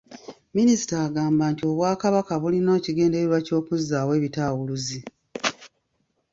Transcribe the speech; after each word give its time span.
Minisita 0.57 0.93
agamba 1.07 1.43
nti 1.51 1.63
Obwakabaka 1.71 2.33
bulina 2.41 2.71
ekigendererwa 2.79 3.37
ky'okuzzaawo 3.45 4.11
ebitaawuluzi 4.19 4.99